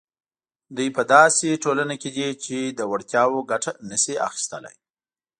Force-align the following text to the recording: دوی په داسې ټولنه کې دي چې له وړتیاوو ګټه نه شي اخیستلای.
دوی 0.75 0.89
په 0.97 1.03
داسې 1.13 1.47
ټولنه 1.63 1.95
کې 2.01 2.09
دي 2.17 2.27
چې 2.43 2.57
له 2.77 2.83
وړتیاوو 2.91 3.47
ګټه 3.51 3.71
نه 3.89 3.97
شي 4.03 4.15
اخیستلای. 4.27 4.75